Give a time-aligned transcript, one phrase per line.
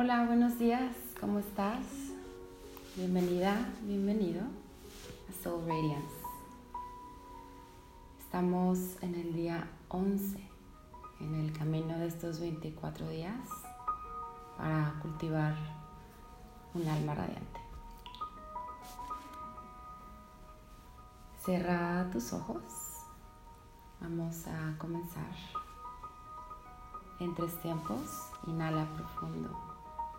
[0.00, 1.80] Hola, buenos días, ¿cómo estás?
[2.94, 6.14] Bienvenida, bienvenido a Soul Radiance.
[8.20, 10.40] Estamos en el día 11,
[11.18, 13.48] en el camino de estos 24 días
[14.56, 15.56] para cultivar
[16.74, 17.60] un alma radiante.
[21.44, 22.62] Cierra tus ojos.
[24.00, 25.34] Vamos a comenzar.
[27.18, 29.67] En tres tiempos, inhala profundo.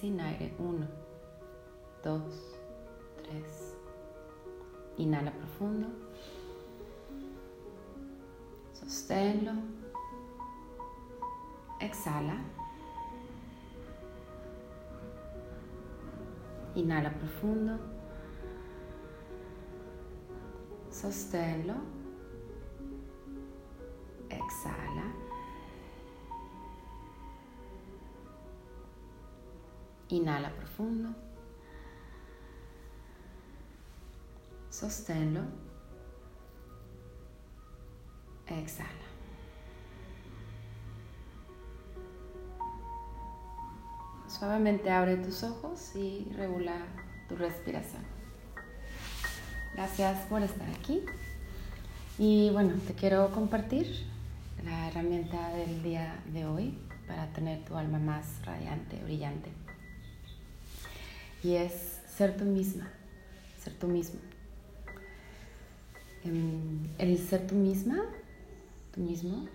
[0.00, 0.52] sin aire.
[0.58, 0.88] 1,
[2.02, 2.20] 2,
[3.22, 3.76] 3.
[4.98, 5.88] Inhala profundo.
[8.72, 9.52] Sosténlo.
[11.80, 12.36] Exhala.
[16.74, 17.78] Inhala profundo.
[20.90, 21.74] Sosténlo.
[30.14, 31.08] Inhala profundo.
[34.70, 35.40] Sosténlo.
[38.46, 38.90] Exhala.
[44.28, 46.76] Suavemente abre tus ojos y regula
[47.28, 48.02] tu respiración.
[49.74, 51.04] Gracias por estar aquí.
[52.18, 54.06] Y bueno, te quiero compartir
[54.62, 59.50] la herramienta del día de hoy para tener tu alma más radiante, brillante
[61.44, 62.90] y es ser tú misma,
[63.62, 64.18] ser tú mismo.
[66.24, 68.02] Em, el ser tú misma,
[68.94, 69.46] tú mismo,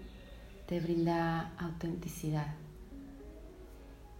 [0.67, 2.53] te brinda autenticidad.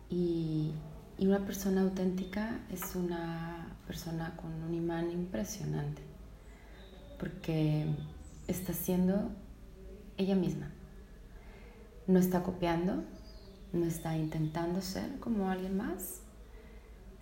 [0.10, 0.72] Y,
[1.20, 6.02] y una persona auténtica es una persona con un imán impresionante,
[7.20, 7.86] porque
[8.48, 9.30] está siendo
[10.18, 10.72] ella misma.
[12.08, 13.04] No está copiando,
[13.74, 16.22] no está intentando ser como alguien más,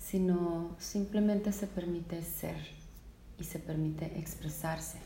[0.10, 2.56] sino simplemente se permite ser
[3.38, 5.00] y se permite expresarse,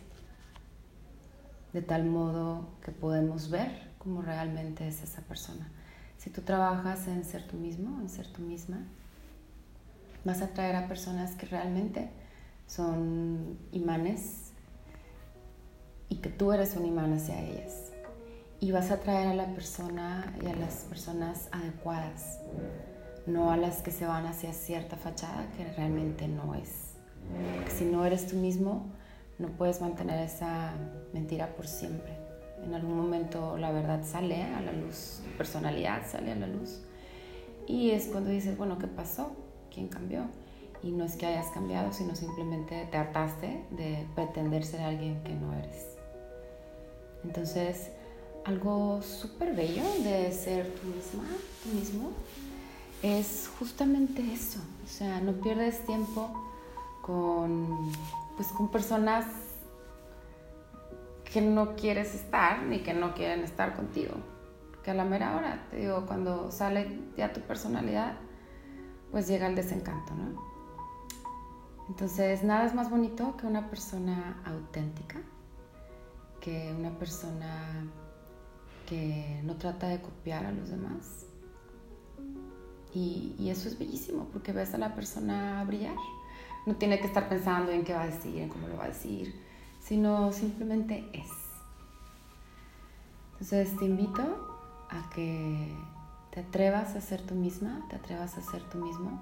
[1.74, 5.72] de tal modo que podemos ver cómo realmente es esa persona.
[6.20, 8.86] Si tú trabajas en ser tú mismo, en ser tú misma,
[10.24, 12.12] vas a atraer a personas que realmente
[12.68, 14.52] son imanes
[16.10, 17.92] y que tú eres un imán hacia ellas.
[18.60, 22.38] Y vas a atraer a la persona y a las personas adecuadas
[23.26, 26.94] no a las que se van hacia cierta fachada que realmente no es.
[27.70, 28.88] si no eres tú mismo,
[29.40, 30.74] no puedes mantener esa
[31.14, 32.18] mentira por siempre.
[32.64, 36.82] En algún momento la verdad sale a la luz, tu personalidad sale a la luz.
[37.68, 39.32] Y es cuando dices, bueno, ¿qué pasó?
[39.74, 40.26] ¿Quién cambió?
[40.84, 45.34] Y no es que hayas cambiado, sino simplemente te hartaste de pretender ser alguien que
[45.34, 45.98] no eres.
[47.24, 47.92] Entonces,
[48.46, 51.24] algo súper bello de ser tú misma,
[51.64, 52.12] tú mismo,
[53.02, 54.60] es justamente eso.
[54.86, 56.30] O sea, no pierdes tiempo
[57.02, 57.92] con,
[58.36, 59.26] pues, con personas
[61.32, 64.16] que no quieres estar ni que no quieren estar contigo.
[64.84, 68.16] Que a la mera hora, te digo, cuando sale ya tu personalidad,
[69.12, 70.52] pues llega el desencanto, ¿no?
[71.88, 75.20] Entonces, nada es más bonito que una persona auténtica,
[76.40, 77.86] que una persona
[78.88, 81.26] que no trata de copiar a los demás,
[82.94, 85.96] y, eso es bellísimo porque ves a la persona brillar.
[86.66, 88.90] No tiene que estar pensando en qué va a decir, en cómo lo va a
[88.90, 89.34] decir,
[89.80, 91.30] sino simplemente es.
[93.34, 94.22] Entonces te invito
[94.90, 95.74] a que
[96.32, 99.22] te atrevas a ser tú misma, te atrevas a ser tú mismo,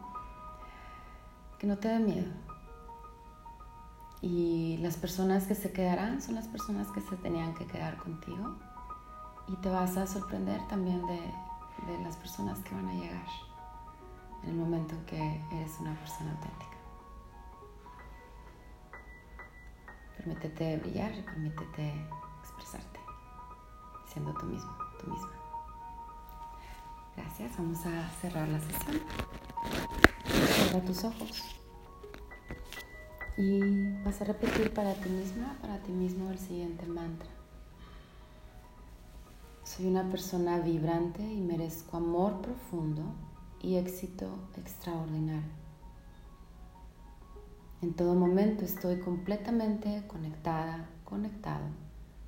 [1.57, 2.31] que no te dé miedo.
[4.22, 8.57] Y las personas que se quedarán son las personas que se tenían que quedar contigo.
[9.48, 11.22] Y te vas a sorprender también de,
[11.88, 13.49] de las personas que van a llegar
[14.50, 16.78] en el momento en que eres una persona auténtica.
[20.18, 21.94] Permítete brillar y permítete
[22.42, 23.00] expresarte,
[24.12, 25.31] siendo tú mismo, tú misma.
[27.16, 29.01] Gracias, vamos a cerrar la sesión.
[30.25, 31.56] Cierra tus ojos.
[33.38, 37.30] Y vas a repetir para ti misma, para ti mismo el siguiente mantra.
[39.63, 43.04] Soy una persona vibrante y merezco amor profundo
[43.62, 44.28] y éxito
[44.58, 45.60] extraordinario.
[47.82, 51.66] En todo momento estoy completamente conectada, conectado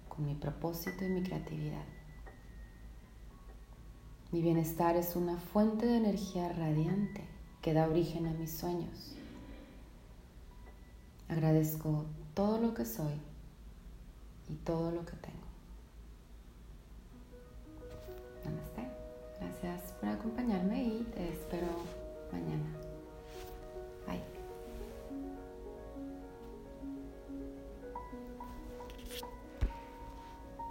[0.07, 1.83] con mi propósito y mi creatividad.
[4.31, 7.27] Mi bienestar es una fuente de energía radiante
[7.61, 9.15] que da origen a mis sueños.
[11.27, 13.13] Agradezco todo lo que soy
[14.49, 15.40] y todo lo que tengo.
[19.61, 21.67] gracias por acompañarme y te espero
[22.31, 22.90] mañana.